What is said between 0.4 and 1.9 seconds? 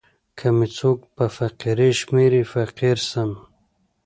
می څوک په فقیری